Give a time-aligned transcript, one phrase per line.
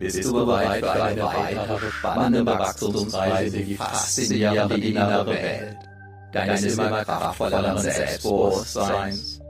[0.00, 5.76] Bist du bereit für eine weitere spannende Wachstumsreise in die faszinierende innere Welt
[6.32, 9.40] deines immer kraftvolleren Selbstbewusstseins?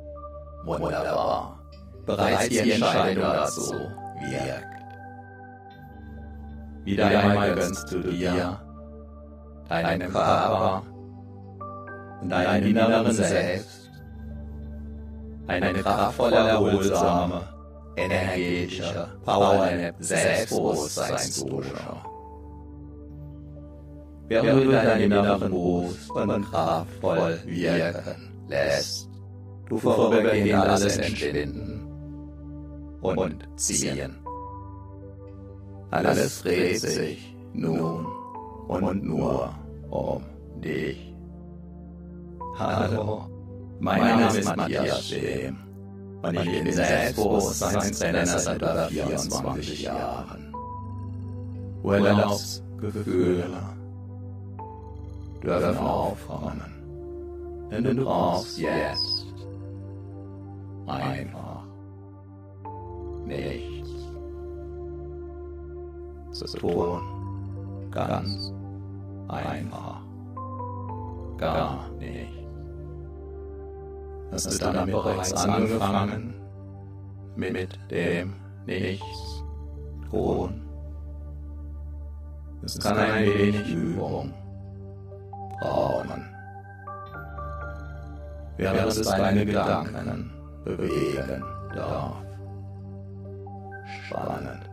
[0.65, 1.61] Wunderbar.
[2.05, 4.67] Bereits die Entscheidung dazu wirkt.
[6.85, 8.61] Wieder einmal gönnst du dir,
[9.69, 10.83] deinem Körper
[12.23, 13.89] und deinem inneren Selbst
[15.47, 17.43] eine kraftvolle, erholsame,
[17.97, 21.75] energetische Powernap Selbstbewusstseinsdusche.
[24.29, 29.09] Während du deinen inneren Boost und kraftvoll wirken lässt,
[29.69, 31.87] du vorübergehend alles entschwinden
[33.01, 34.17] und ziehen.
[35.91, 38.07] Alles dreht sich nun
[38.69, 39.53] und nur
[39.91, 40.23] um
[40.61, 41.13] dich.
[42.57, 43.29] Hallo,
[43.81, 45.70] mein Name ist Matthias Schem
[46.23, 50.55] und ich bin Selbstbewusstseinstrainer seit über 24 Jahren.
[51.83, 53.47] Urlaubsgefühle
[55.43, 59.27] dürfen aufkommen, denn du brauchst jetzt
[60.87, 61.65] einfach
[63.27, 63.91] nichts
[66.33, 67.01] zu tun.
[67.91, 68.53] Ganz
[69.29, 70.03] einfach.
[71.39, 72.40] Gar nicht.
[74.33, 76.35] Hast du damit bereits angefangen?
[77.37, 78.35] Mit dem
[78.67, 79.43] Nichts
[80.11, 80.63] tun.
[82.63, 84.35] Es kann ein wenig Übung
[85.61, 86.29] brauchen.
[88.59, 90.31] Während es deine Gedanken
[90.65, 91.43] bewegen
[91.75, 92.23] darf.
[94.07, 94.71] Spannend,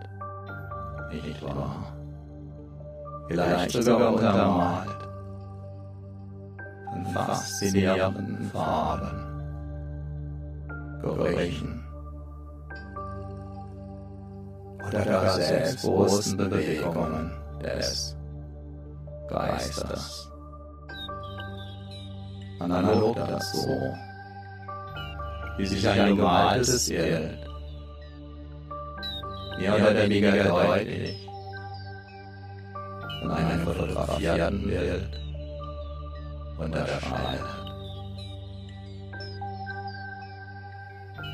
[1.12, 1.94] nicht wahr?
[3.30, 4.98] Vielleicht sogar untermalt
[6.92, 9.27] von faszinierenden Farben,
[11.02, 11.84] Gerüchen
[14.88, 18.16] oder gar selbstbewussten Bewegungen des
[19.30, 20.32] Geistes.
[22.60, 23.94] Analog dazu,
[25.58, 27.38] wie sich ein gemaltes Bild
[29.60, 31.28] mehr oder weniger deutlich
[33.22, 35.10] von einem fotografierten Bild
[36.58, 37.67] unterscheidet.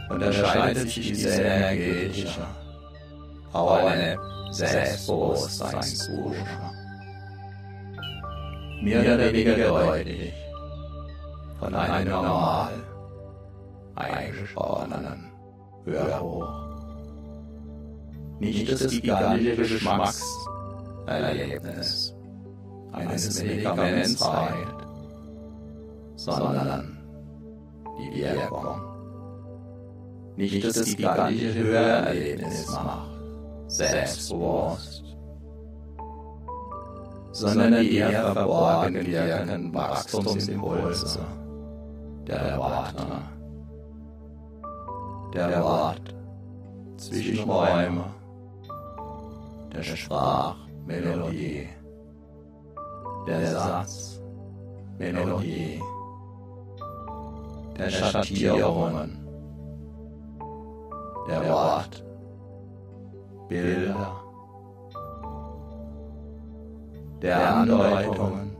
[0.10, 2.46] Unterscheidet sich diese energetische
[3.52, 4.20] Powernap
[4.52, 6.46] Selbstbewusstseinsdusche
[8.84, 10.34] mehr oder weniger deutlich
[11.60, 12.74] von einem normal
[13.96, 15.32] eingesprochenen
[15.86, 16.50] Hörbuch.
[18.40, 22.14] Nicht das gigantische Geschmackserlebnis
[22.92, 24.68] eines Medikaments heilt,
[26.16, 27.00] sondern
[27.98, 28.93] die Wirkung.
[30.36, 33.12] Nicht das gigantische Hörerlebnis macht,
[33.68, 35.04] selbstbewusst,
[37.32, 41.20] sondern die eher verborgen wirkenden Wachstumsimpulse
[42.28, 43.06] der Worte,
[45.34, 46.16] der Wort
[46.98, 48.06] Zwischenräume,
[49.74, 51.70] der Sprachmelodie,
[53.28, 55.82] der Satzmelodie,
[57.78, 59.23] der Schattierungen,
[61.28, 62.04] der Wort,
[63.48, 64.16] Bilder,
[67.22, 68.56] der Andeutungen,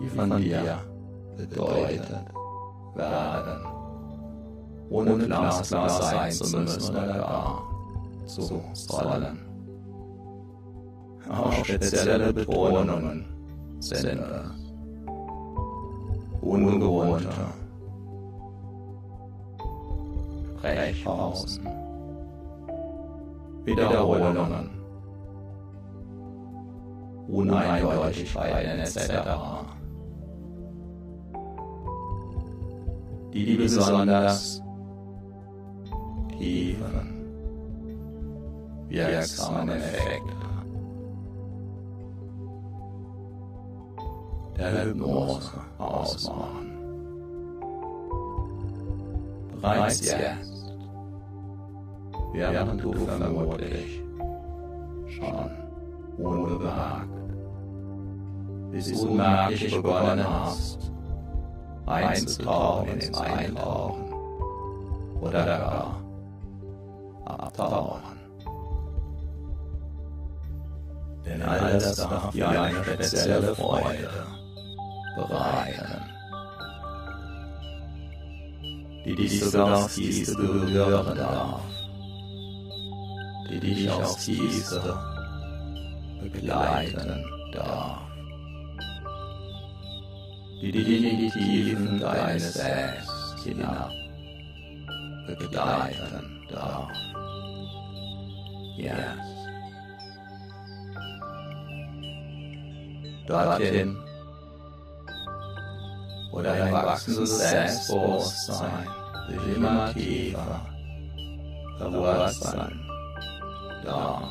[0.00, 0.78] die von dir
[1.36, 2.10] bedeutet
[2.94, 3.66] werden,
[4.90, 7.62] ohne glasklar sein zu müssen oder gar
[8.26, 9.38] zu sollen.
[11.28, 13.26] Auch spezielle Betonungen
[13.78, 14.22] sind
[16.40, 17.28] ungewohnte
[20.60, 21.66] Brechpausen,
[23.64, 24.70] Wiederholungen,
[27.28, 28.98] Uneindeutigkeiten etc.
[33.32, 34.60] die die besonders
[36.36, 37.10] tiefen,
[38.88, 40.40] wirksamen Effekte
[44.60, 46.70] der Hypnose ausmachen.
[49.60, 50.49] Bereits jetzt,
[52.32, 54.02] während du vermutlich
[55.08, 55.50] schon.
[56.18, 57.08] Unbemerkt
[58.70, 60.92] bis unmerklich begonnen hast,
[61.86, 64.12] einzutauchen ins Eintauchen.
[65.20, 66.00] Oder gar
[67.24, 68.18] abtauchen.
[71.24, 74.10] Denn all das darf dir eine spezielle Freude
[75.16, 76.02] bereiten,
[79.04, 81.79] die dich sogar diese berühren darf.
[83.62, 84.98] Die dich aufs Tiefste
[86.20, 88.00] begleiten darf.
[90.62, 93.90] Die die Tiefen deines Selbst hinab
[95.26, 96.90] begleiten darf.
[98.76, 98.96] Yes.
[103.26, 103.96] Dorthin,
[106.32, 108.88] wo dein wachsendes Selbstbewusstsein
[109.28, 110.66] sich immer tiefer
[111.78, 112.89] verwurzeln
[113.84, 114.22] darf.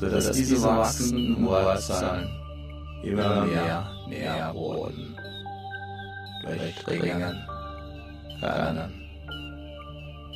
[0.00, 2.28] Sodass diese wachsenden Wurzeln
[3.02, 5.16] immer mehr Nährboden
[6.44, 7.36] durchdringen
[8.40, 8.92] können,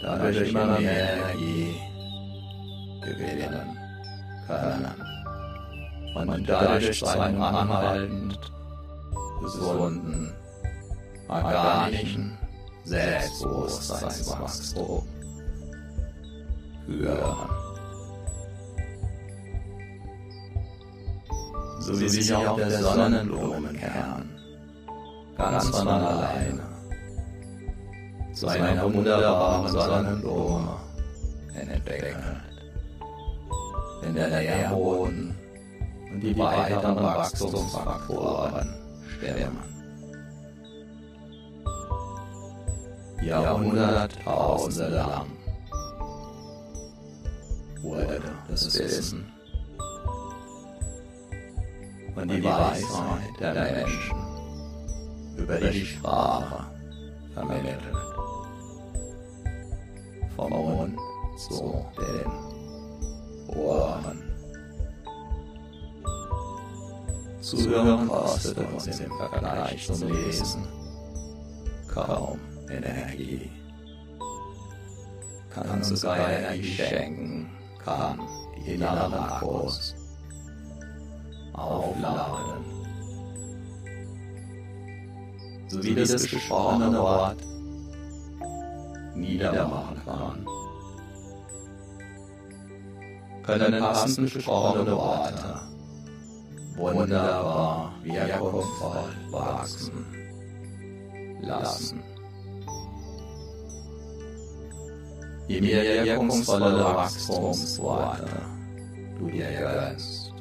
[0.02, 1.74] dadurch immer mehr Energie
[3.02, 3.76] gewinnen
[4.46, 4.94] können.
[6.14, 8.38] und dadurch zu einem anhaltend
[9.40, 10.32] gesunden,
[11.28, 12.38] organischen
[12.84, 15.06] Selbstbewusstseinswachstum
[16.86, 17.48] führen.
[21.80, 24.28] So wie sich auch der Sonnenblumenkern
[25.36, 26.60] ganz von alleine
[28.32, 30.76] zu einer wunderbaren Sonnenblume
[31.54, 32.16] entwickelt,
[34.02, 35.34] wenn der Nährboden
[36.12, 38.74] und die weiteren Wachstumsfaktoren
[39.16, 39.58] stimmen.
[43.22, 45.39] Jahrhunderttausende lang
[47.82, 49.26] wurde das Wissen
[52.16, 54.16] und die Weisheit der Menschen
[55.36, 56.66] über die Sprache
[57.32, 57.80] vermittelt.
[60.36, 60.98] Vom Mund
[61.36, 64.22] zu den Ohren.
[67.40, 70.68] Zuhören kostet uns im Vergleich zum Lesen
[71.88, 73.50] kaum Energie.
[75.48, 77.50] Kann uns sogar Energie schenken,
[77.84, 78.20] kann
[78.66, 79.94] inneren Akkus
[81.52, 82.64] aufladen.
[85.68, 87.38] So wie das gesprochene Wort
[89.14, 90.46] niedermachen kann.
[93.42, 95.60] Können passend gesprochene Worte
[96.76, 100.06] wunderbar wirkungsvoll wachsen
[101.42, 102.02] lassen.
[105.50, 108.28] Je mehr wirkungsvolle Wachstumsworte
[109.18, 110.32] du dir gönnst,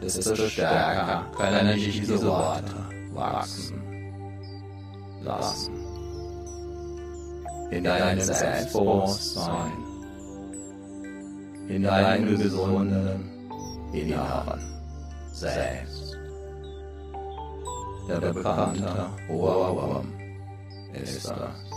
[0.00, 2.74] desto stärker können dich diese Worte
[3.12, 3.82] wachsen
[5.20, 5.74] lassen.
[7.70, 9.72] In deinem Selbstbewusstsein,
[11.68, 13.30] in deinem gesunden
[13.92, 14.60] inneren
[15.32, 16.16] Selbst.
[18.08, 20.14] Der bekannte Ohrwurm
[20.94, 21.69] ist das,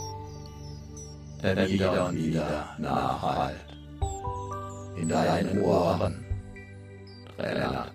[1.44, 3.56] der wieder und wieder nachhalt,
[4.96, 6.26] in deinen Ohren
[7.38, 7.92] trällert.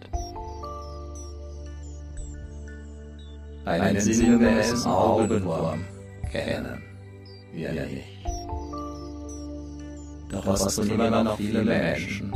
[3.64, 5.84] Einen sinngemäßen Augenwurm
[6.30, 6.82] kennen
[7.52, 8.04] wir nicht.
[10.30, 12.32] Doch was tun immer noch viele Menschen,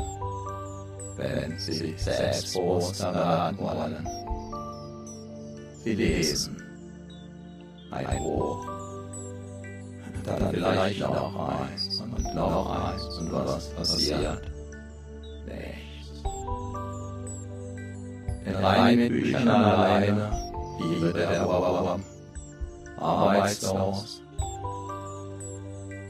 [1.16, 4.09] wenn sie sich selbstbewusst erwarten wollen?
[5.85, 6.57] Sie lesen
[7.90, 8.72] ein Buch,
[10.25, 14.43] dann vielleicht noch eins und noch eins und was passiert?
[15.47, 16.23] Nichts.
[18.45, 20.33] In reinen Büchern alleine
[20.81, 22.02] Liebe der Wurm,
[22.99, 24.23] arbeitslos.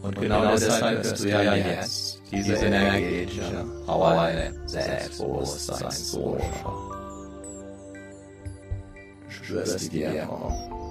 [0.03, 6.43] Und genau deshalb wirst du ja jetzt diese energetische, reine Selbstbewusstseinszone.
[9.25, 10.82] Du spürst die Wirkung.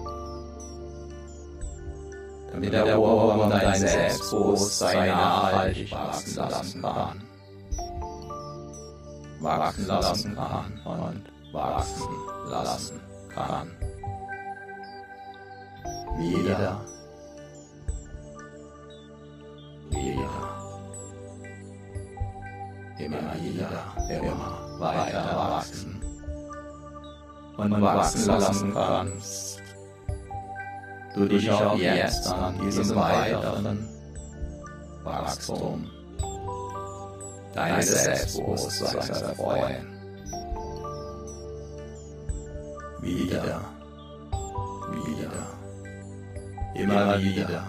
[2.51, 7.23] Damit der Wurm dein Selbstbewusstsein nachhaltig wachsen lassen kann.
[9.39, 12.07] Wachsen lassen kann und wachsen
[12.49, 12.99] lassen
[13.33, 13.71] kann.
[16.17, 16.81] Wieder.
[19.89, 20.61] Wieder.
[22.99, 23.69] Immer wieder,
[24.09, 26.01] immer weiter wachsen.
[27.57, 29.70] Und wachsen lassen kannst.
[31.15, 33.89] Du dich auch jetzt an diesem weiteren
[35.03, 35.89] Wachstum.
[37.53, 39.91] Deines Selbstbewusstseins erfreuen
[43.01, 43.61] wieder,
[44.91, 45.47] wieder,
[46.75, 47.63] immer wieder,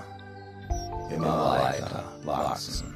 [1.11, 2.95] immer weiter wachsen.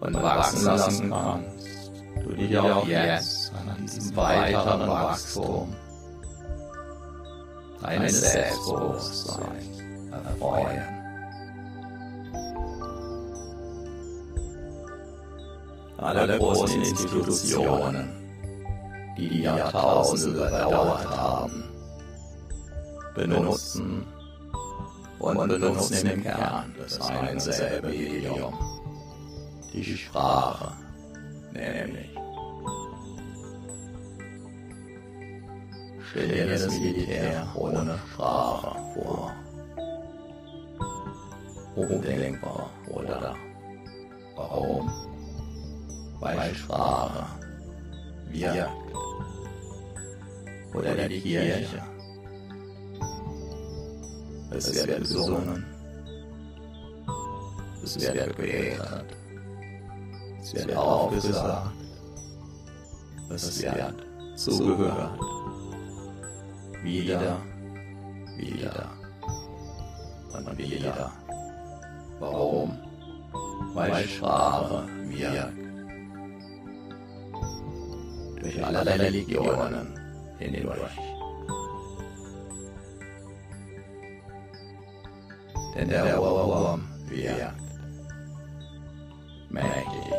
[0.00, 1.92] Und wachsen lassen kannst
[2.24, 5.74] du dich auch jetzt an diesem weiteren Wachstum
[7.82, 10.82] deines Selbstbewusstseins erfreuen.
[15.98, 18.08] Alle großen Institutionen,
[19.16, 21.64] die die Jahrtausende überdauert haben,
[23.14, 24.06] benutzen
[25.18, 28.54] und benutzen im Kern das ein selbe Medium,
[29.72, 30.72] die Sprache,
[31.52, 32.17] nämlich
[36.10, 39.32] Stell dir das Militär ohne Sprache vor.
[41.76, 43.34] Undenkbar, oder?
[44.34, 44.90] Warum?
[46.20, 47.26] Weil Sprache
[48.30, 48.70] wirkt.
[50.74, 51.82] Oder die Kirche.
[54.50, 55.66] Es wird gesungen.
[57.84, 59.04] Es wird gebetet.
[60.40, 61.72] Es wird aufgesagt.
[63.30, 63.94] Es wird
[64.36, 65.37] zugehört
[66.82, 67.36] wieder,
[68.36, 68.90] wieder
[70.32, 71.12] und wieder.
[72.20, 72.78] Warum?
[73.74, 75.52] Weil Sprache wirkt.
[78.42, 79.98] Durch alle Religionen
[80.38, 80.96] hindurch.
[85.74, 87.54] Denn der Ohrwurm wirkt.
[89.50, 90.12] Mächtig.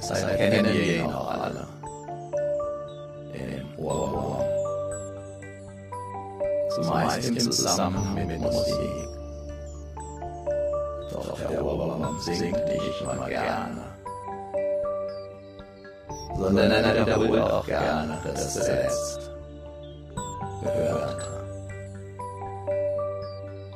[0.00, 1.81] Deshalb kennen wir ihn auch alle.
[6.92, 9.08] Zumeist im Zusammenhang mit Musik.
[11.10, 13.82] Doch der Ohrwurm singt nicht immer gerne,
[16.36, 19.30] sondern er wiederholt auch gerne das zuletzt
[20.62, 21.26] Gehörte.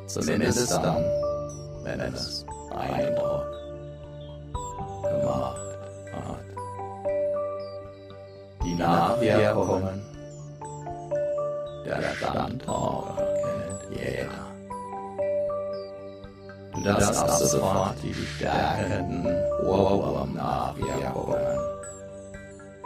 [0.06, 1.04] Zumindest dann,
[1.84, 3.46] wenn es Eindruck
[5.02, 5.66] gemacht
[8.76, 9.95] Nachwirkungen
[17.06, 19.26] Du darfst auch sofort die stärkenden
[19.64, 21.58] Ohrwurm-Nachwirkungen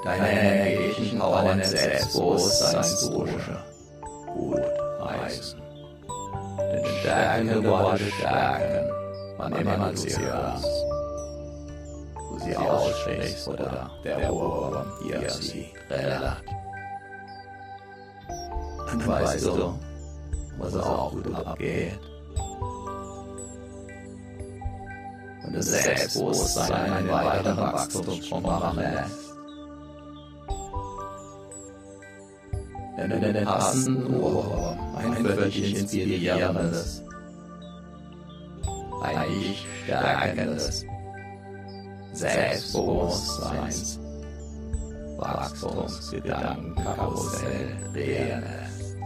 [0.05, 3.59] deiner energetischen Power Selbstbewusstseinsdusche
[4.35, 4.62] gut
[5.05, 5.61] heißen.
[6.59, 8.91] Denn stärkende Worte stärken,
[9.37, 10.91] wann immer du sie hörst
[12.45, 16.43] sie aussprichst oder der Ohrwurm dir sie trällert.
[18.87, 19.79] Dann weißt du,
[20.59, 21.99] was auch gut abgeht.
[25.50, 29.35] Und das Selbstbewusstsein einen weiteren Wachstumssprung machen lässt.
[32.97, 37.02] Wenn du den passenden Ohrwurm, ein wirklich inspirierendes,
[39.02, 40.87] ein dich stärkendes
[42.12, 43.99] Selbstbewusstseins,
[45.16, 48.97] Wachstumsgedankenkarussell lässt.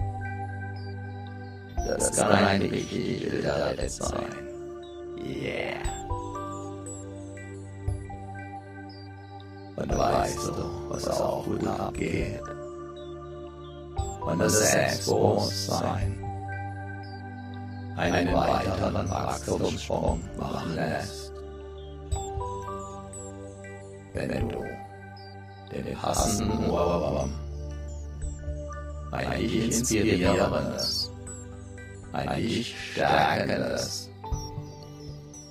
[1.89, 4.45] Das kann ein richtig wilder Ritt sein.
[5.25, 5.94] Yeah.
[9.77, 12.41] Und weißt du, was auch gut abgeht?
[14.21, 16.25] Und das Selbstbewusstsein
[17.97, 21.33] einen weiteren Wachstumssprung machen lässt.
[24.13, 24.65] Wenn du
[25.73, 27.33] den passenden Ohrwurm,
[29.13, 31.11] ein dich inspirierendes,
[32.13, 34.11] ein dich stärkendes,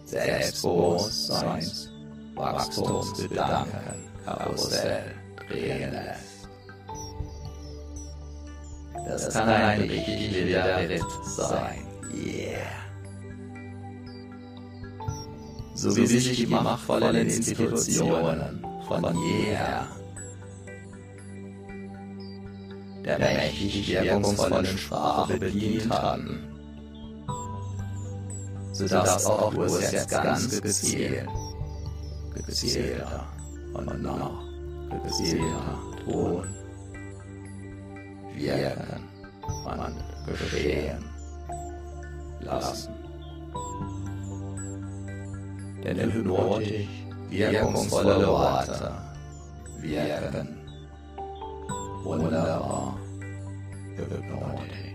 [0.05, 1.89] Selbstbewusstseins,
[2.35, 5.03] Wachstumsgedanken, Karussell
[5.47, 6.49] drehen lässt.
[9.05, 11.85] Das kann ein richtig wilder Ritt sein.
[12.13, 12.83] Yeah
[15.83, 19.87] so wie sich die machtvollen Institutionen von jeher
[23.03, 26.39] der mächtig wirkungsvollen Sprache bedient hatten,
[28.71, 31.27] so dass auch du es jetzt ganz gezielt,
[32.45, 33.25] gezielter
[33.73, 34.43] und noch
[35.03, 36.47] gezielter tun,
[38.35, 39.09] wirken
[39.65, 39.95] und
[40.27, 41.03] geschehen
[42.41, 42.93] lassen.
[45.83, 46.87] denn hypnotisch
[47.29, 48.91] wirkungsvolle Worte
[49.81, 50.47] wirken
[52.03, 52.97] wunderbar
[53.95, 54.93] hypnotisch.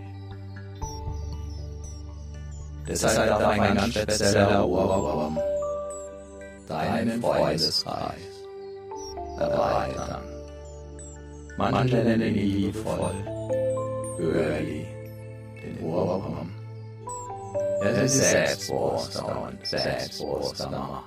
[2.87, 5.37] Deshalb darf ein ganz spezieller Ohrwurm
[6.67, 8.28] deinen Freundeskreis
[9.39, 10.23] erweitern.
[11.57, 13.15] Manche nennen ihn liebevoll
[14.17, 14.85] Girlie,
[15.63, 16.49] den Ohrwurm
[17.81, 21.03] er ist selbstbewusster und selbstbewusster.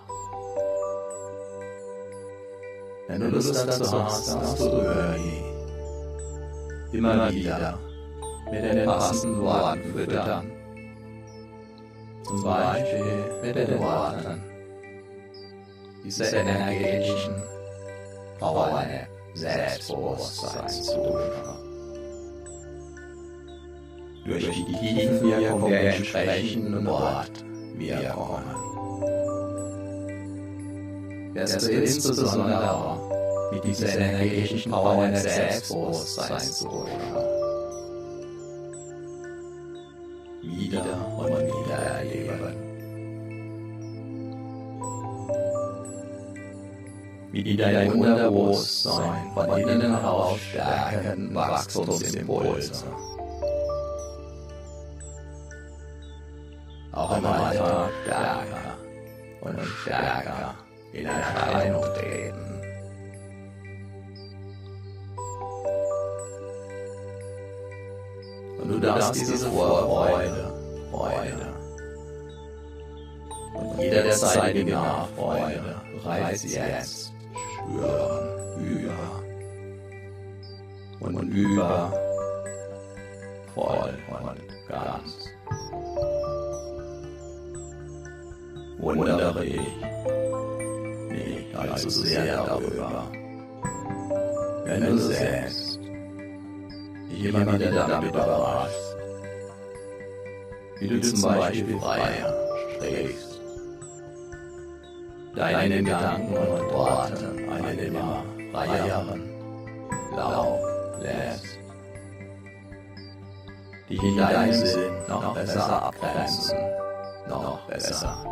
[3.08, 5.44] Wenn du Lust dazu hast, dann hast du Öri
[6.92, 7.78] immer wieder
[8.50, 10.50] mit den passenden Worten füttern.
[12.24, 14.42] Zum Beispiel mit den Worten
[16.04, 17.34] dieser energetischen
[18.42, 18.84] Power
[19.34, 21.32] Selbstbewusstseinsdusche.
[24.26, 28.44] Durch die Tiefenwirkung der entsprechenden Wortwirkungen.
[31.34, 32.98] Wirst du insbesondere
[33.52, 37.32] mit dieser energetischen Power des Selbstbewusstseinsdusche
[40.42, 40.84] wieder
[41.16, 42.31] und wieder erleben.
[47.32, 52.84] Wie die dein Unterbewusstsein von innen heraus stärkenden Wachstumsimpulse
[56.92, 58.76] auch im Alltag stärker
[59.40, 60.54] und stärker
[60.92, 62.60] in Erscheinung treten.
[68.60, 70.52] Und du darfst diese Vorfreude,
[70.90, 71.54] Freude
[73.54, 77.01] und jederzeitige Nachfreude bereits jetzt
[81.32, 81.92] über,
[83.54, 85.28] voll und ganz.
[88.78, 89.60] Wundere ich
[91.10, 93.10] nicht allzu sehr darüber,
[94.64, 94.98] wenn du
[97.24, 98.96] immer wieder damit überraschst,
[100.80, 102.34] wie du zum Beispiel freier
[102.74, 103.40] sprichst,
[105.36, 109.22] deine Gedanken und Worte einen immer freieren
[110.14, 110.71] Lauf
[111.02, 111.58] lässt,
[113.88, 116.58] dich in deinem Sinn noch besser abgrenzen,
[117.28, 118.24] noch besser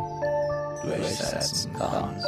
[0.83, 2.27] durchsetzen kannst.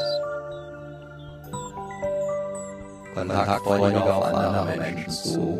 [3.14, 5.60] Kontaktfreudig auf andere Menschen zu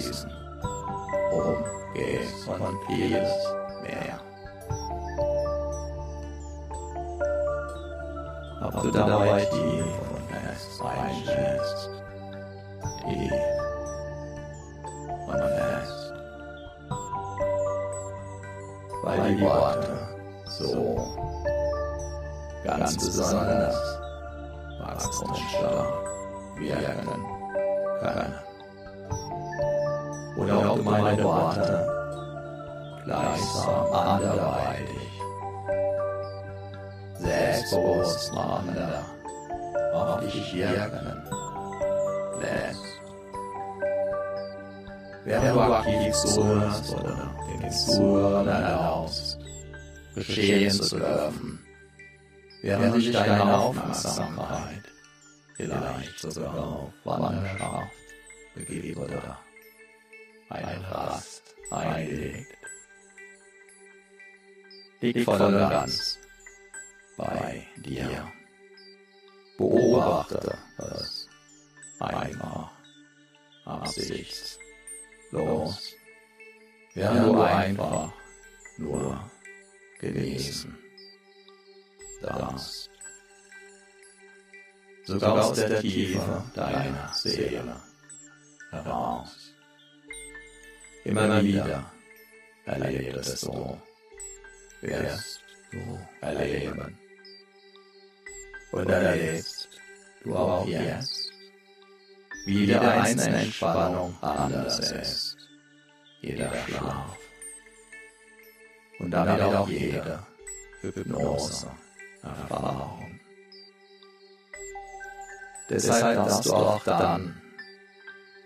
[0.00, 0.30] Wesen
[1.30, 3.32] umgehst und vieles
[3.82, 4.20] mehr.
[8.62, 9.99] Ob du dabei tief
[10.60, 11.90] und fest reinschläfst,
[13.04, 13.32] tief
[15.26, 16.12] und fest,
[19.02, 19.98] weil die Worte
[20.46, 21.06] so
[22.64, 23.76] ganz besonders
[24.80, 26.04] wachstumsstark
[26.56, 27.08] wirken
[28.00, 28.34] können
[30.36, 31.86] oder ob meine Worte
[33.04, 35.20] gleichsam anderweitig,
[37.18, 39.09] selbstbewusst machender
[39.92, 41.22] auf dich wirken
[42.40, 43.00] lässt.
[45.24, 49.38] Während du aktiv zuhörst oder den Zuhörern erlaubst,
[50.14, 51.60] geschehen zu dürfen,
[52.62, 54.82] während sich deine Aufmerksamkeit
[55.56, 57.92] vielleicht sogar auf Wanderschaft
[58.54, 59.38] begibt oder
[60.48, 62.46] eine Rast einlegt.
[65.00, 66.18] Liegt voll und ganz
[67.16, 68.32] bei dir.
[69.60, 71.28] Beobachte es
[71.98, 72.70] einfach
[73.66, 74.56] absichtslos,
[76.94, 78.10] während du einfach
[78.78, 79.30] nur
[79.98, 80.78] gewesen.
[82.22, 82.88] Darfst.
[85.04, 87.76] Sogar aus der Tiefe deiner Seele
[88.70, 89.52] heraus.
[91.04, 91.92] Immer wieder
[92.64, 93.78] erlebst du,
[94.80, 96.98] wirst du erleben.
[98.72, 99.68] Und erlebst
[100.22, 101.32] du auch jetzt,
[102.46, 105.36] wie jede einzelne Entspannung anders ist,
[106.20, 107.16] jeder Schlaf.
[108.98, 110.24] Und damit auch jede
[110.82, 113.20] Hypnose-Erfahrung.
[115.68, 117.42] Deshalb darfst du auch dann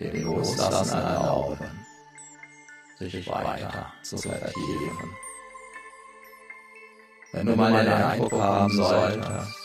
[0.00, 1.84] den Loslassen erlauben
[2.98, 5.16] sich weiter zu vertiefen.
[7.32, 9.63] Wenn du mal den Eindruck haben solltest,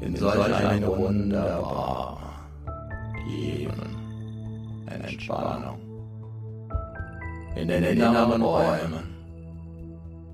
[0.00, 2.18] In solch eine wunderbare,
[3.26, 3.96] tiefen
[4.86, 5.78] Entspannung.
[7.56, 9.14] In den inneren Räumen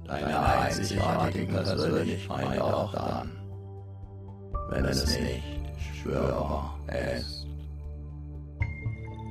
[0.06, 3.30] deiner einzigartigen Persönlichkeit auch dann,
[4.70, 5.42] wenn es nicht
[6.02, 7.46] schwörbar ist.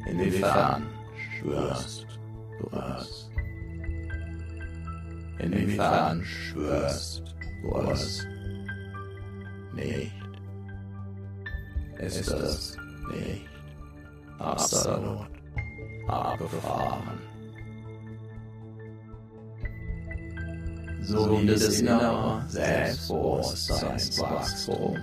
[0.08, 0.88] Inwiefern
[1.40, 2.09] schwörst
[2.60, 3.30] du es?
[5.40, 8.26] Inwiefern schwörst du es
[9.74, 10.14] nicht?
[12.00, 12.78] Ist es
[13.12, 13.50] nicht
[14.38, 15.28] absolut
[16.08, 17.20] abgefahren?
[21.10, 24.98] so wie das innere Selbstbewusstseinswachstum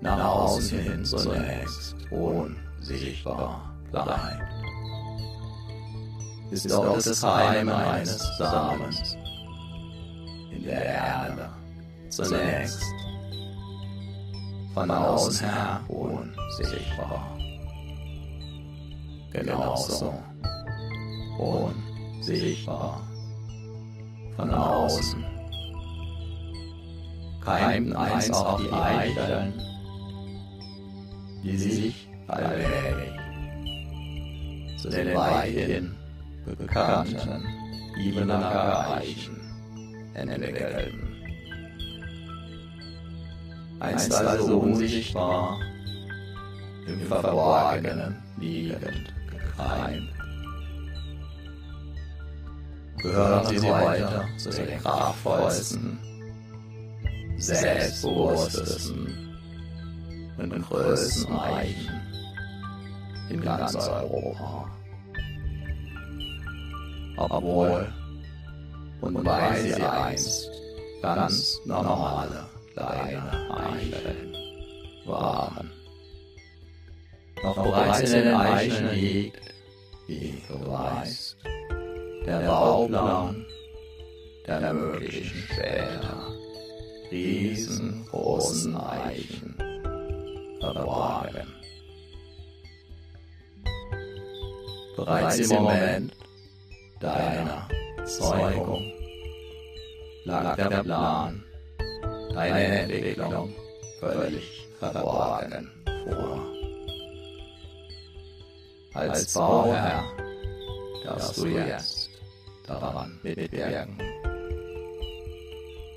[0.00, 4.61] nach außen hin zunächst unsichtbar bleibt.
[6.52, 9.16] Ist auch das Keime eines Samens
[10.50, 11.48] in der Erde
[12.10, 12.82] zunächst
[14.74, 17.38] von außen her unsichtbar.
[19.32, 20.12] Genauso
[21.38, 23.00] unsichtbar
[24.36, 25.24] von außen.
[27.42, 29.54] Keimten einst auch die Eicheln,
[31.42, 33.18] die sich allmählich
[34.76, 36.01] zu den weithin
[36.44, 37.44] bekannten
[37.98, 39.40] Ibenacker Eichen
[40.14, 41.08] entwickelten.
[43.80, 45.58] Einst also unsichtbar,
[46.86, 50.12] im Verborgenen liegend gekeimt
[53.02, 55.98] gehören sie weiter zu den kraftvollsten,
[57.36, 59.36] selbstbewusstesten
[60.38, 62.00] und größten Eichen
[63.28, 64.70] in ganz Europa.
[67.30, 67.92] Obwohl
[69.00, 70.50] und weil sie einst
[71.02, 74.34] ganz normale kleine Eicheln
[75.06, 75.70] waren.
[77.42, 79.54] Doch bereits in den Eicheln liegt,
[80.06, 81.36] wie du weißt,
[82.26, 83.44] der Bauplan
[84.46, 86.28] der möglichen später
[87.10, 89.54] riesengroßen Eichen
[90.60, 91.48] verborgen.
[94.96, 96.21] Bereits im Moment
[97.02, 97.68] deiner
[98.04, 98.92] Zeugung
[100.24, 101.44] lag der Plan,
[102.32, 103.52] deine Entwicklung
[103.98, 105.70] völlig verborgen
[106.08, 106.46] vor.
[108.94, 110.04] Als Bauherr
[111.04, 112.10] darfst du jetzt
[112.66, 113.98] daran mitwirken,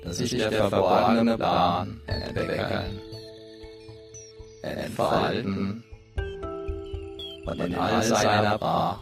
[0.02, 3.00] dass sich der verborgene Plan entwickeln,
[4.62, 5.84] entfalten
[7.46, 9.00] und in all seiner Pracht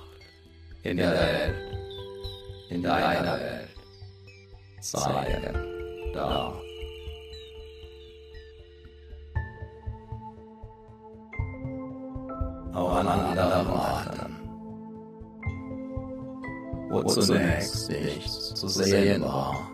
[0.82, 1.83] in der Welt,
[2.70, 3.68] in deiner Welt
[4.80, 6.56] zeigen darf.
[12.74, 14.34] Auch an anderen Orten
[16.94, 19.68] wo zunächst nichts zu sehen war.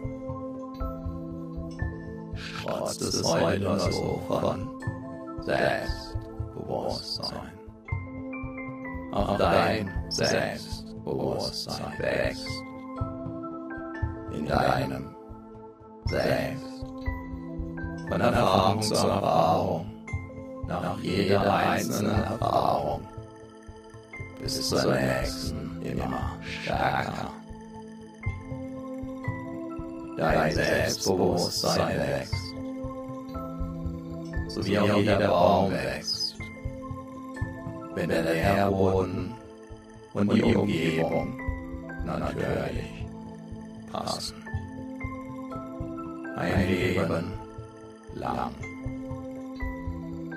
[2.35, 4.68] Strotzt es heute so von
[5.42, 7.53] Selbstbewusstsein.
[9.12, 12.48] Auch dein Selbstbewusstsein wächst
[14.32, 15.14] in deinem
[16.06, 16.84] Selbst.
[18.08, 19.86] Von Erfahrung zu Erfahrung,
[20.66, 23.06] nach jeder einzelnen Erfahrung
[24.40, 27.30] bis zur nächsten immer stärker.
[30.16, 32.34] Dein Selbstbewusstsein wächst,
[34.48, 36.36] so wie auch jeder Baum wächst,
[37.94, 39.34] wenn der Nährboden
[40.14, 41.38] und die Umgebung
[42.04, 42.99] natürlich
[43.92, 44.37] passen.
[46.37, 47.33] Ein Leben
[48.14, 48.55] lang,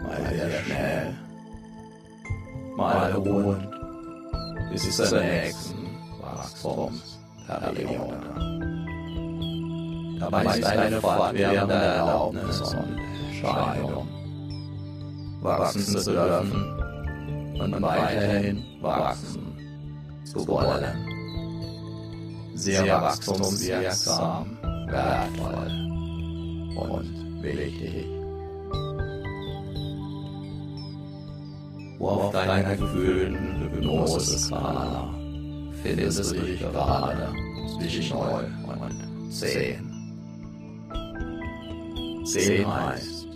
[0.04, 1.14] mal sehr schnell,
[2.76, 3.70] mal ruhend,
[4.72, 5.88] bis zur nächsten
[6.22, 8.20] Wachstumsperiode.
[10.20, 12.98] Dabei ist eine fortwährende Erlaubnis und
[13.30, 14.08] Entscheidung,
[15.42, 19.58] wachsen zu dürfen und weiterhin wachsen
[20.26, 21.03] zu wollen.
[22.56, 25.72] Sehr wachstumswirksam, wertvoll
[26.78, 28.06] und wichtig.
[31.98, 35.14] Wo auf deiner gefühlten Hypnose-Skala
[35.82, 37.34] findest du dich gerade
[37.80, 39.90] zwischen 0 und 10.
[42.26, 43.28] 10 heißt,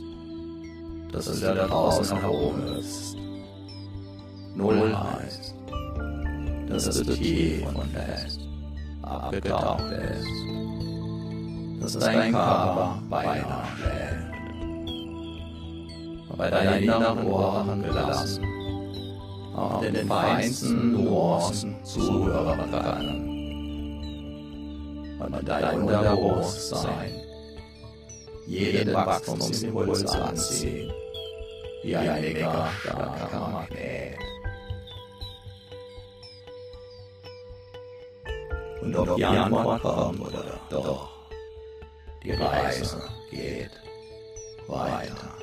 [1.11, 3.15] dass es wieder draußen herum ist.
[4.55, 5.55] 0 heißt,
[6.69, 8.46] dass es tief und fest
[9.09, 10.27] abgetaucht ist.
[11.81, 14.27] Dass dein Körper beinahe schläft.
[16.37, 18.43] Bei deinen inneren Ohren gelassen
[19.57, 23.27] auch den feinsten Nuancen zuhören können.
[25.19, 27.11] Und dein Unterbewusstsein
[28.45, 30.91] jeden Wachstumsimpuls anziehen,
[31.83, 34.26] wie ein mega starker Magnet.
[38.81, 41.09] Und ob die Antwort kommt oder doch,
[42.23, 43.71] die Reise geht
[44.67, 45.33] weiter.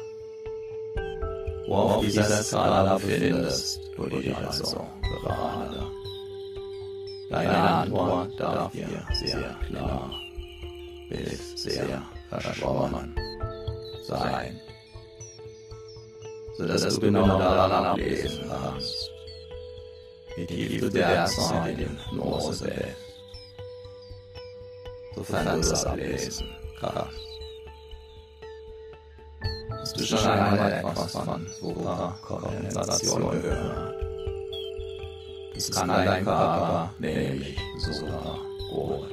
[1.66, 5.86] Wo auf dieser Skala findest du dich also gerade.
[7.30, 10.10] Deine Antwort darf dir sehr klar
[11.08, 13.14] bis sehr verschwommen
[14.02, 14.60] sein,
[16.56, 19.10] sodass du genau daran ablesen kannst,
[20.36, 23.03] wie tief du derzeit in Hypnose bist,
[25.14, 26.46] sofern du das ablesen
[26.80, 27.24] kannst.
[29.80, 33.94] Hast du schon einmal etwas von Superkondensation gehört?
[35.54, 38.38] Das kann dein Körper nämlich super
[38.70, 39.10] gut.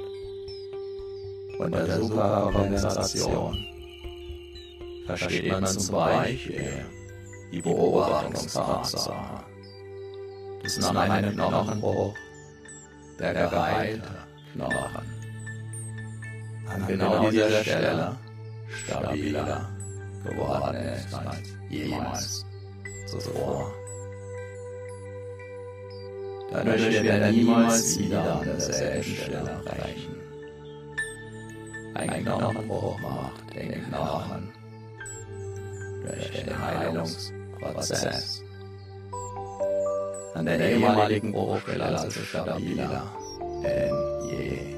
[1.58, 3.58] Von der Superkondensation
[5.06, 6.86] versteht man zum Beispiel
[7.52, 9.44] die Beobachtungstatsache,
[10.64, 12.16] dass nach einem Knochenbruch
[13.20, 14.10] der geheilte
[14.54, 15.21] Knochen
[16.74, 18.18] an genau dieser Stelle
[18.70, 19.70] stabiler
[20.24, 21.38] geworden ist als
[21.70, 22.46] jemals
[23.08, 23.74] zuvor.
[26.52, 30.16] Dadurch wird er niemals wieder an derselben Stelle brechen.
[31.94, 34.52] Ein Knochenbruch macht den Knochen
[36.04, 38.44] durch den Heilungsprozess
[40.34, 43.04] an der ehemaligen Bruchstelle also stabiler
[43.64, 43.94] denn
[44.30, 44.71] je.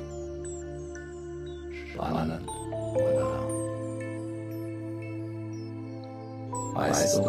[1.93, 2.49] Spannend,
[2.95, 3.39] oder?
[6.73, 7.23] Weißt du,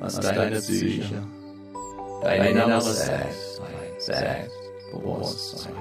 [0.00, 1.22] was deine Psyche,
[2.22, 3.62] dein inneres Selbst,
[3.98, 5.72] Selbstbewusstsein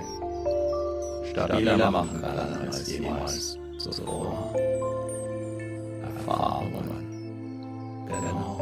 [1.32, 4.54] stabiler machen kann als jemals zuvor?
[6.04, 8.60] Erfahrungen, genau,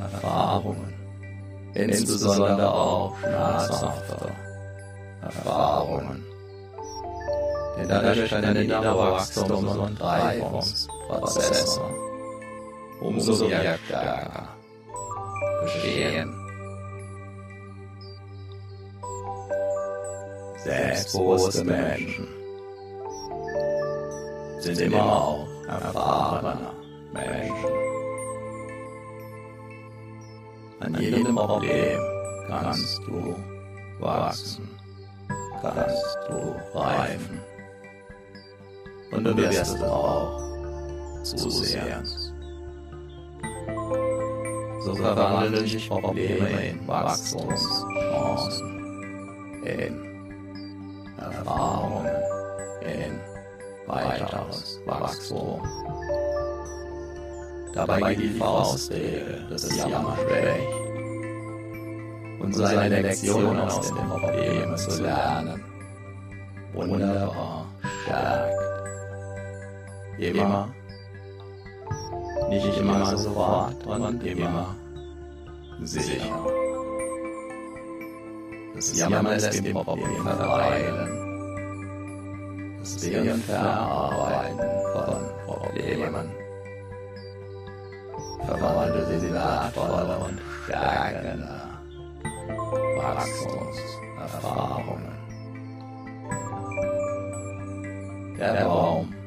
[0.00, 0.92] Erfahrungen,
[1.74, 4.32] insbesondere auch schmerzhafte
[5.22, 6.24] Erfahrungen.
[7.80, 11.80] Denn dadurch deine innere Wachstums- und Reifungsprozesse
[13.00, 14.48] umso stärker
[15.62, 16.34] geschehen.
[20.62, 22.28] Selbstbewusste Menschen
[24.58, 26.58] sind immer auch erfahrene
[27.14, 27.70] Menschen.
[30.80, 31.98] An jedem Problem
[32.46, 33.36] kannst du
[34.00, 34.68] wachsen,
[35.62, 37.40] kannst du reifen.
[39.10, 40.40] Und du wirst es auch
[41.22, 42.32] zusehends.
[44.84, 48.68] So verwandeln sich Probleme in Wachstumschancen,
[49.64, 50.00] in
[51.18, 52.06] Erfahrungen,
[52.82, 53.20] in
[53.86, 55.60] weiteres Wachstum.
[57.74, 60.68] Dabei geht die Faustregel des Jammer schlecht
[62.40, 65.62] und seine Lektionen aus den Problemen zu lernen
[66.72, 67.66] wunderbar
[68.04, 68.69] stärkt.
[70.20, 70.68] Immer
[72.50, 74.76] nicht immer sofort und immer
[75.82, 76.44] sicher.
[78.74, 81.08] Das Jammern lässt dem Problem verweilen.
[82.80, 84.58] Das Wegen Verarbeiten
[84.92, 86.30] von Problemen
[88.46, 91.48] verwandelt in wertvolle und stärkende
[92.96, 95.14] Wachstumserfahrungen.
[98.38, 99.19] Der Baum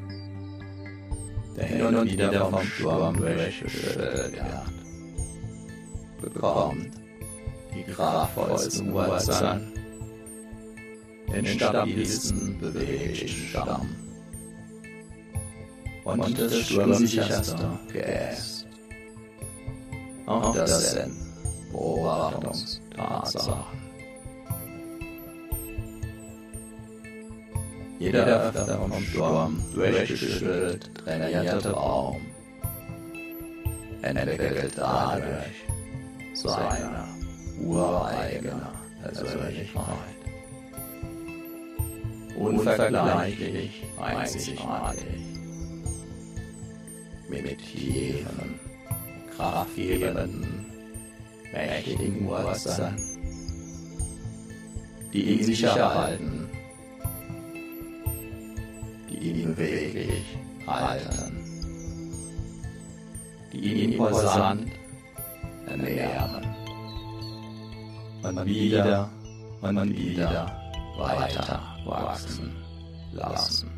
[1.56, 6.92] der hin und wieder vom Sturm durchgeschüttelt wird, bekommt.
[7.76, 9.74] Die kraftvollsten Wurzeln
[11.34, 13.90] den stabilsten beweglichen Stamm
[16.04, 18.68] und das sturmsicherste Geäst.
[20.26, 21.16] Auch das sind
[21.72, 23.83] Beobachtungstatsachen.
[28.04, 32.18] Jeder öfter vom Sturm durchgeschüttelt trainierte Baum
[34.02, 35.64] entwickelt dadurch
[36.34, 37.06] seine
[37.62, 38.68] ureigene
[39.02, 39.86] Persönlichkeit.
[42.38, 45.24] Unvergleichlich einzigartig.
[47.30, 48.60] Mit tiefen,
[49.38, 50.66] kraftgebenden,
[51.54, 52.98] mächtigen Wurzeln,
[55.14, 56.43] die ihn sicher halten,
[59.24, 61.38] die ihn beweglich halten,
[63.54, 64.68] die ihn imposant
[65.66, 66.46] ernähren.
[68.24, 69.10] Und wieder
[69.62, 70.52] und wieder
[70.98, 72.52] weiter wachsen
[73.14, 73.72] lassen.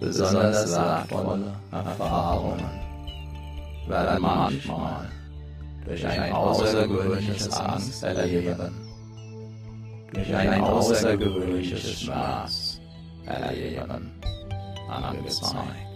[0.00, 2.70] Besonders wertvolle Erfahrungen
[3.86, 5.08] werden manchmal
[5.84, 8.72] durch ein außergewöhnliches Angst erleben,
[10.12, 12.67] durch ein außergewöhnliches Schmerz
[13.28, 14.12] erleben,
[14.88, 15.88] angezeigt.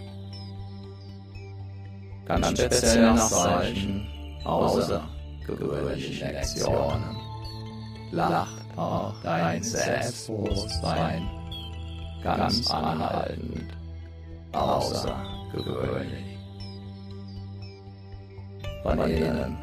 [2.27, 4.07] Ganz speziell nach solchen
[4.45, 7.17] außergewöhnlichen Lektionen
[8.13, 11.29] lacht auch dein Selbstbewusstsein
[12.23, 13.77] ganz anhaltend
[14.53, 16.39] außergewöhnlich.
[18.83, 19.57] Von innen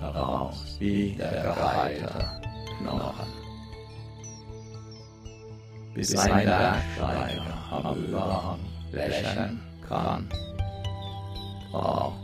[0.00, 2.10] heraus wie der geheite
[2.78, 3.41] Knochen.
[5.94, 8.58] Bis ein Bergsteiger am Überhang
[8.92, 10.28] lächeln kann,
[11.70, 12.14] braucht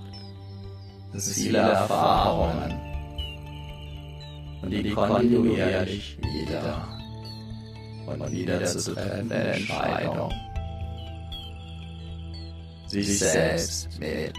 [1.18, 2.74] viele Erfahrungen.
[4.62, 6.88] Und die kontinuierlich wieder.
[8.06, 10.32] Und wieder zu treffende Entscheidung.
[12.86, 14.32] Sich selbst mit,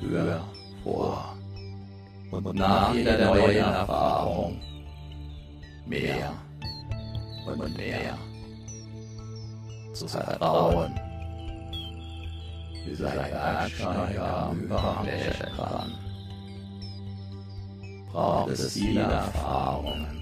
[0.00, 0.40] für,
[0.84, 1.36] vor
[2.30, 4.60] und nach jeder neuen Erfahrung
[5.86, 6.32] mehr
[7.46, 8.18] und mehr
[9.92, 10.94] zu vertrauen,
[13.72, 15.92] Bergsteiger am Überhang lächeln kann,
[18.10, 20.18] braucht es viele Erfahrungen.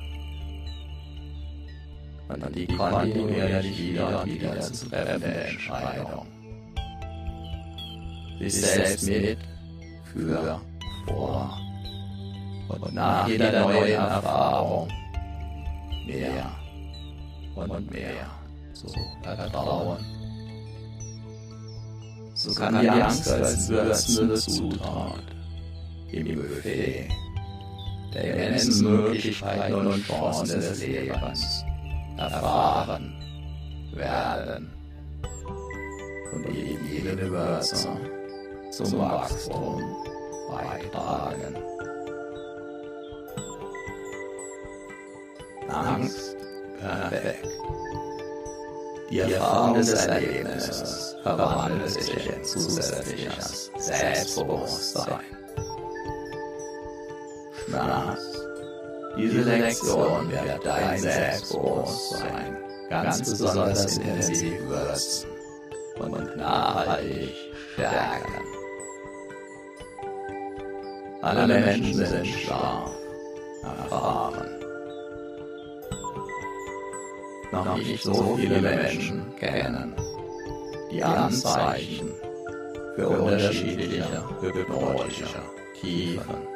[2.29, 6.27] Und die kontinuierlich wieder und wieder zu treffende Entscheidung.
[8.39, 9.39] Sich selbst mit,
[10.05, 10.61] für,
[11.07, 11.59] vor.
[12.69, 14.89] und nach jeder neuen Erfahrung
[16.07, 16.60] mehr
[17.55, 18.31] und mehr
[18.73, 18.89] zu
[19.23, 20.05] vertrauen.
[22.35, 25.25] So kann die Angst als würzende Zutat
[26.13, 27.09] im Buffet
[28.15, 31.65] der immensen Möglichkeiten und Chancen des Lebens
[32.17, 33.15] erfahren
[33.95, 34.71] werden
[36.33, 37.89] und jede Würze
[38.71, 39.83] zum Wachstum
[40.51, 41.57] beitragen.
[45.69, 46.37] Angst,
[46.81, 47.49] perfekt.
[49.11, 55.21] Die Erfahrung des Erlebnisses verwandelt sich in zusätzliches Selbstbewusstsein.
[57.65, 58.21] Schmerz.
[59.17, 62.57] Diese Lektion wird dein Selbstbewusstsein
[62.89, 65.31] ganz besonders intensiv würzen
[65.99, 67.35] und nachhaltig
[67.75, 68.45] stärken.
[71.23, 72.91] Alle Menschen sind Schlaf
[73.63, 74.60] erfahren.
[77.53, 79.95] Noch nicht so viele Menschen kennen
[80.91, 82.11] die Anzeichen
[82.95, 85.43] für unterschiedliche hypnotische
[85.81, 86.51] Tiefen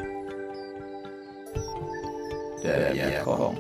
[2.65, 3.59] der Wirkung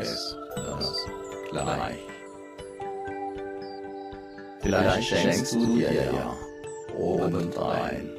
[0.00, 1.06] ist das
[1.50, 1.98] gleich.
[4.60, 6.36] Vielleicht schenkst du dir ja
[6.96, 8.10] obendrein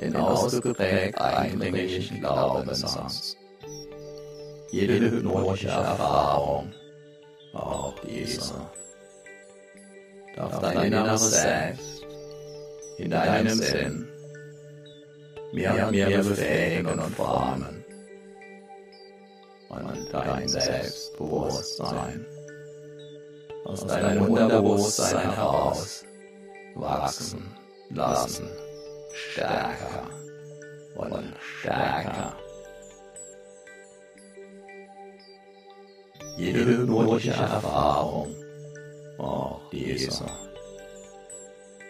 [0.00, 3.36] den ausgeprägt eindringlichen Glaubenssatz.
[4.70, 6.72] Jede hypnotische Erfahrung,
[7.54, 8.54] auch diese,
[10.36, 12.06] darf dein inneres Selbst
[12.98, 14.08] in deinem Sinn
[15.52, 17.84] mehr und mehr befähigen und formen
[19.70, 22.26] und dein Selbstbewusstsein
[23.64, 26.04] aus deinem Unterbewusstsein heraus
[26.74, 27.56] wachsen
[27.90, 28.48] lassen
[29.12, 30.08] stärker
[30.96, 32.36] und stärker.
[36.38, 38.32] Jede hypnotische Erfahrung,
[39.18, 40.24] auch diese,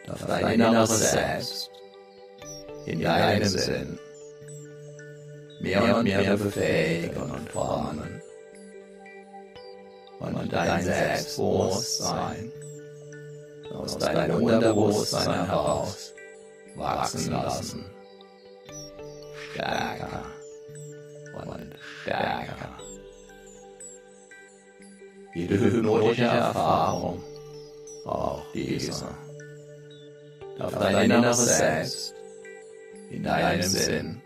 [0.06, 1.70] darf dein inneres Selbst.
[2.86, 3.98] In deinem Sinn.
[5.60, 8.22] Mehr und mehr befähigen und formen.
[10.18, 12.50] Und dein Selbstbewusstsein
[13.74, 16.14] aus deinem Unterbewusstsein heraus
[16.74, 17.84] wachsen lassen.
[19.52, 20.22] Stärker
[21.34, 22.87] und stärker.
[25.38, 27.22] Jede hypnotische Erfahrung,
[28.04, 29.06] auch diese,
[30.58, 32.14] darf dein inneres Selbst
[33.10, 34.20] in deinem Sinn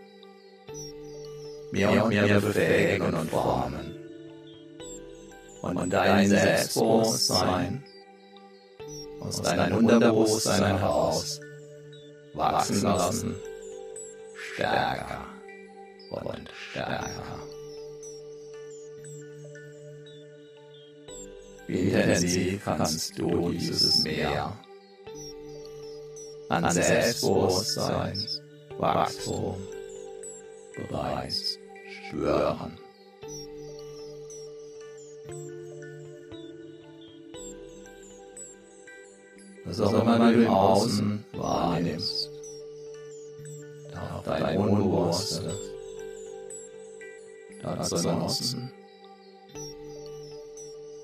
[1.71, 3.95] mehr und mehr befähigen und formen.
[5.61, 7.83] Und dein Selbstbewusstsein
[9.21, 11.39] aus deinem Unterbewusstsein heraus
[12.33, 13.35] wachsen lassen,
[14.55, 15.25] stärker
[16.09, 17.52] und stärker.
[21.67, 24.57] Wie intensiv kannst du dieses Meer
[26.49, 28.17] an Selbstbewusstsein,
[28.77, 29.55] Wachstum
[30.75, 31.57] bereits
[31.89, 32.77] spüren.
[39.65, 42.29] Was auch immer du im Außen wahrnimmst,
[43.91, 45.41] darf dein Unbewusstes
[47.61, 48.71] dazu nutzen,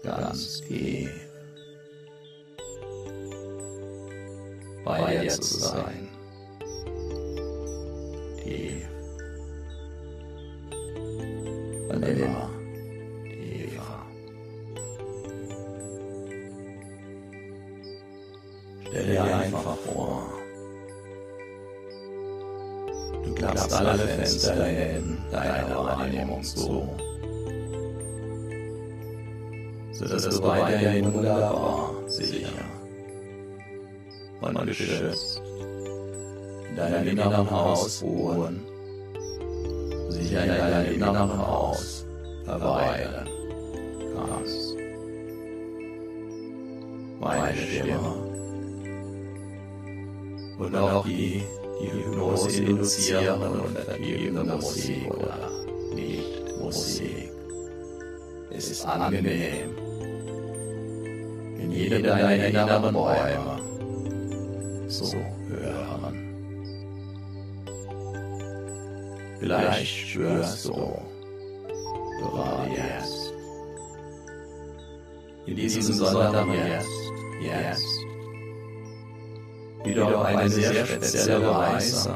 [0.03, 1.29] ganz tief
[4.85, 6.07] bei dir zu sein.
[8.43, 8.87] Tief.
[11.89, 12.49] Und immer
[13.23, 14.05] tiefer.
[18.87, 20.23] Stell dir einfach vor,
[23.23, 26.87] du klappst alle Fenster in deiner Wahrnehmung zu
[29.99, 32.47] sodass du weiterhin wunderbar, sicher
[34.39, 35.41] und geschützt
[36.69, 38.65] in deinem inneren Haus ruhen,
[40.07, 42.05] sicher in deinem inneren Haus
[42.45, 43.29] verweilen
[44.15, 44.77] kannst.
[47.19, 47.99] Meine Stimme
[50.59, 51.43] und auch die,
[51.81, 55.51] die Hypnose induzierende und vergebende Musik oder
[55.93, 57.31] nicht Musik.
[58.51, 59.88] Es ist angenehm,
[61.69, 63.61] in jedem deiner inneren Räume.
[64.87, 65.15] Zu
[65.47, 66.15] hören.
[69.39, 70.73] Vielleicht spürst du
[72.21, 73.33] gerade jetzt,
[75.45, 76.87] in diesem Sonntag jetzt,
[77.41, 78.05] jetzt,
[79.83, 82.15] wie du auf eine sehr spezielle Weise,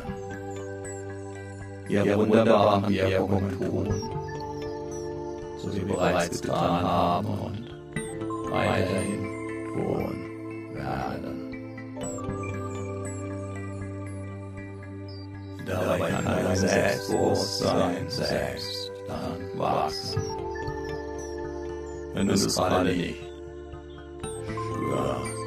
[1.89, 3.93] ihre wunderbaren Wirkungen tun,
[5.57, 7.69] so sie bereits getan haben und
[8.49, 9.27] weiterhin
[9.73, 10.15] tun
[10.73, 11.37] werden.
[15.67, 18.80] Dabei kann dein Selbstbewusstsein selbst
[19.57, 20.21] wachsen.
[22.13, 23.31] Wenn du es gerade nicht
[24.81, 25.41] spürst.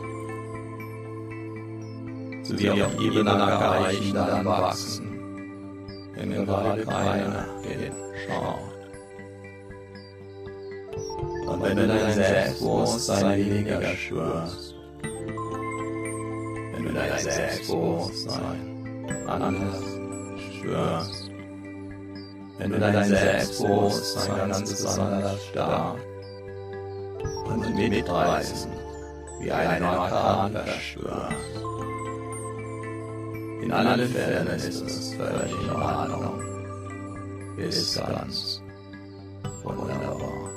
[2.45, 5.07] So wie auch jede Nackerreichen dann wachsen,
[6.15, 8.75] wenn gerade keiner hinschaut.
[11.47, 14.75] Und wenn du dein Selbstbewusstsein weniger spürst,
[16.73, 19.85] wenn du dein Selbstbewusstsein anders
[20.59, 21.24] spürst,
[22.59, 25.97] wenn du dein Selbstbewusstsein ganz besonders stark
[27.47, 28.73] und mitreißend
[29.41, 31.65] wie ein Orkan verspürst.
[33.63, 36.41] In allen Fällen ist es völlig in Ordnung.
[37.57, 38.61] Ist ganz
[39.63, 40.51] wunderbar.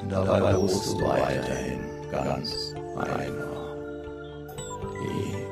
[0.00, 1.80] Und dabei ruhst du weiterhin
[2.10, 3.54] ganz einfach.
[5.00, 5.44] Tief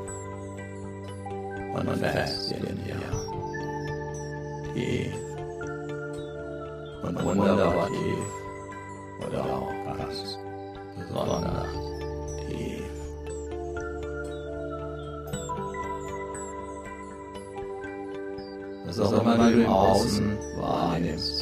[1.74, 3.41] und fest in dir.
[7.02, 10.38] Und wunderbar tief oder auch ganz
[10.96, 11.72] besonders
[12.48, 12.84] tief.
[18.86, 20.38] Was auch immer du im Außen.
[20.56, 21.41] Wahrnimmst,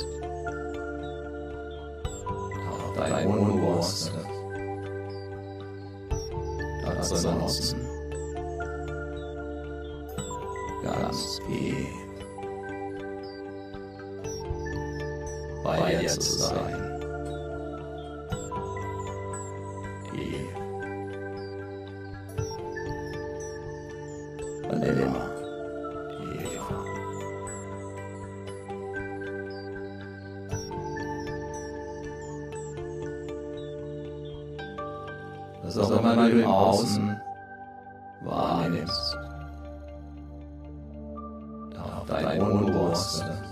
[35.81, 37.21] was auch immer du im Außen
[38.23, 39.19] wahrnimmst.
[41.79, 43.43] Auch dein Unbewusste.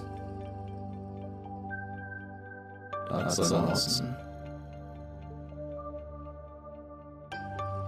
[3.09, 4.17] Das Außen.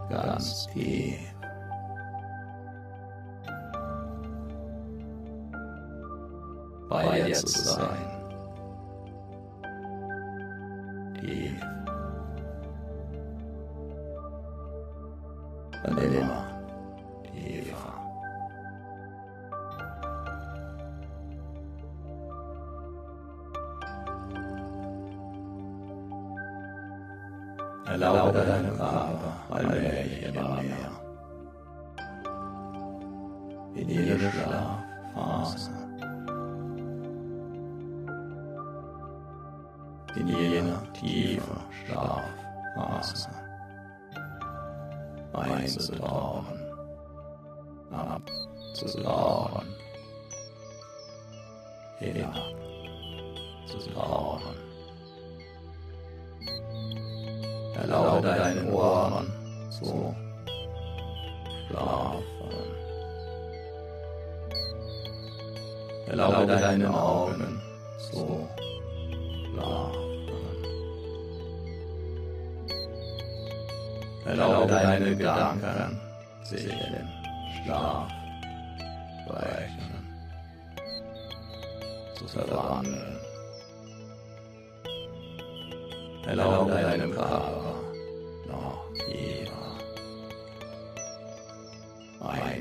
[0.08, 1.18] Ganz tief.
[6.88, 8.09] Bei dir zu sein.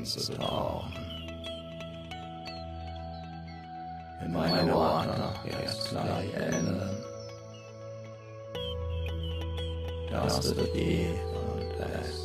[0.00, 0.88] minds at all.
[4.22, 6.80] In my waka, yes, I am.
[10.10, 12.19] Das wird eh und es.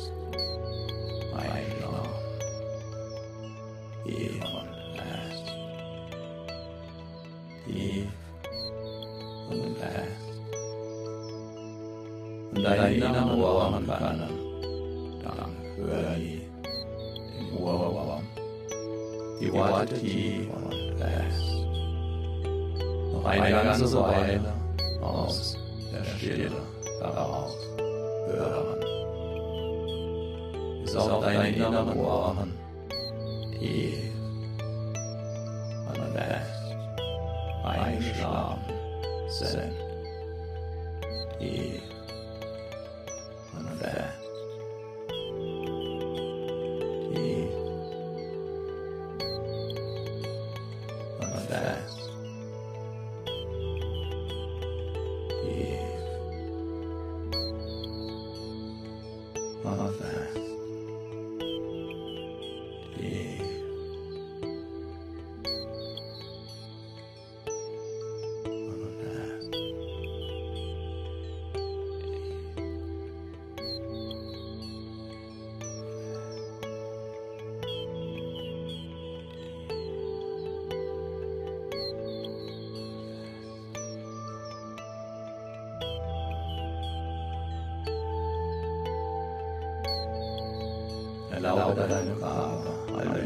[91.36, 91.84] 阿拉哈丁
[92.24, 92.64] 啊，
[92.96, 93.16] 阿雷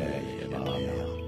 [0.50, 1.19] 亚。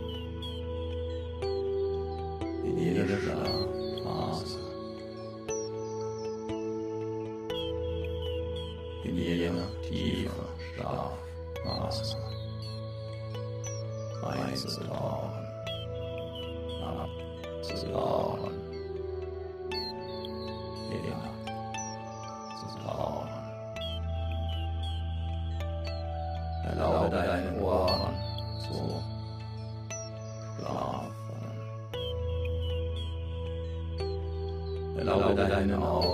[35.71, 36.12] and all.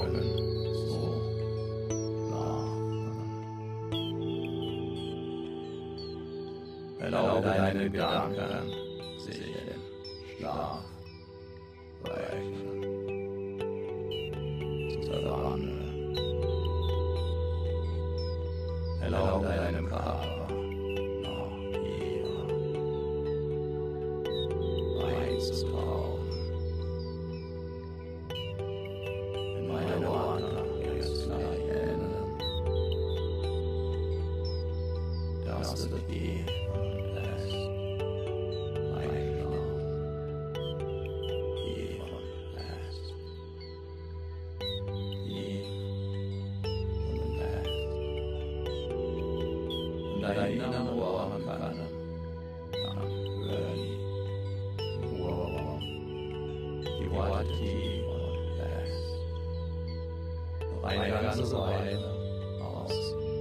[57.44, 59.08] Tief und fest.
[60.74, 61.98] Noch eine ganze Weile
[62.62, 62.92] aus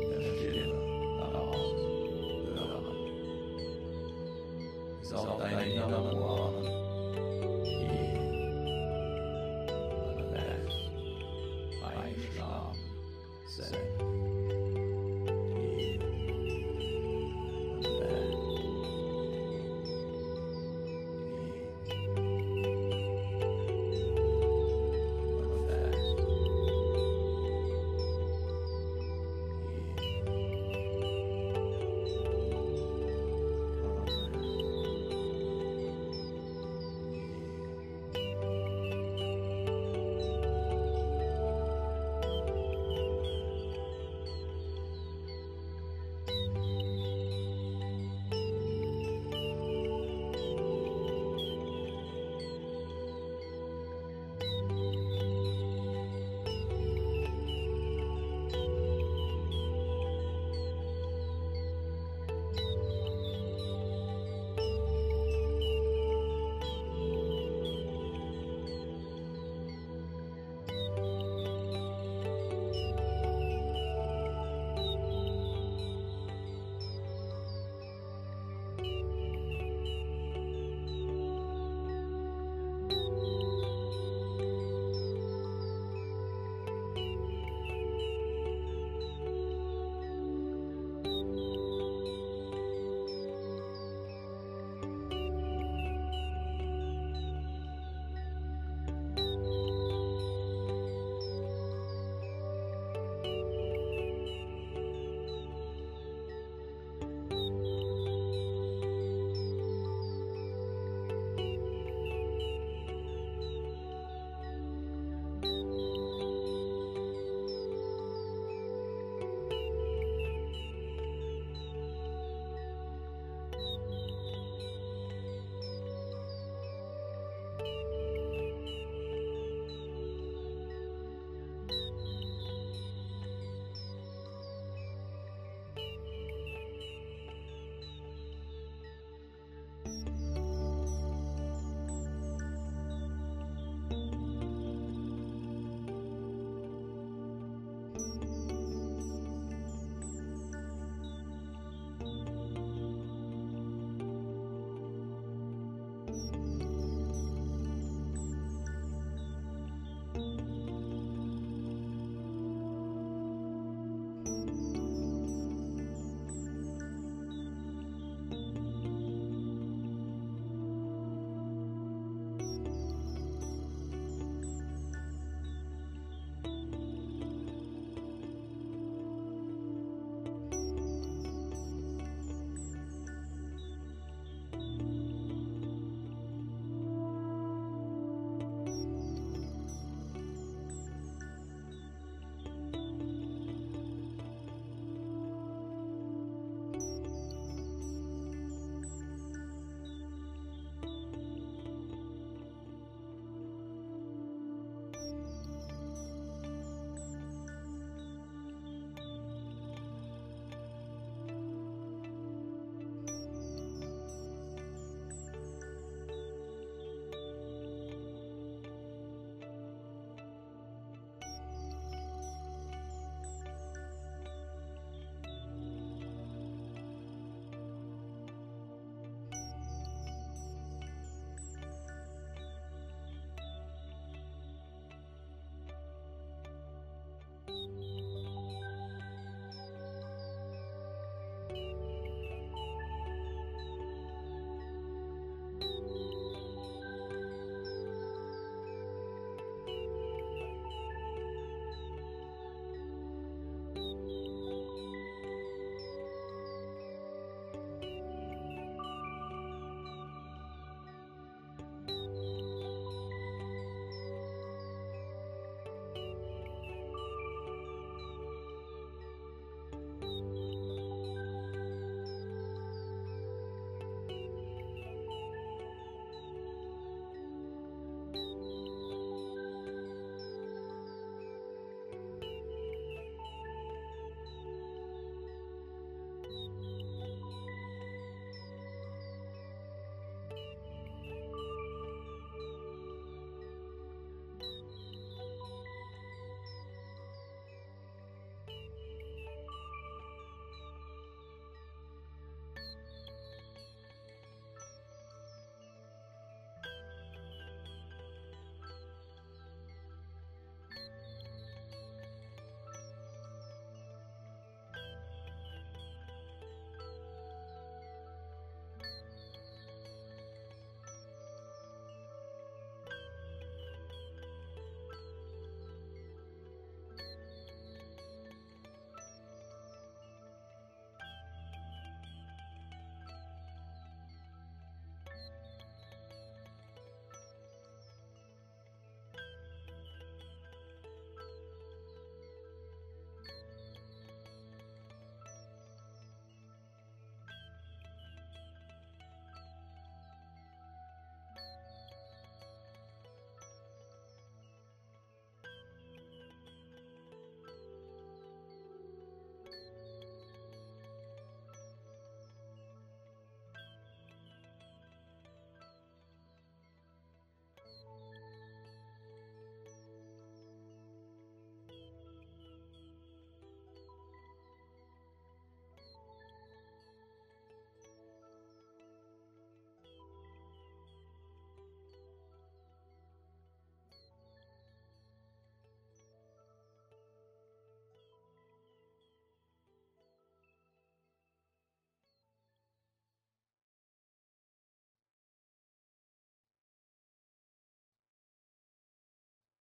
[0.10, 0.66] der Stille
[1.20, 1.74] heraus
[2.56, 2.86] hören.
[5.00, 6.17] Bis auch dein innerer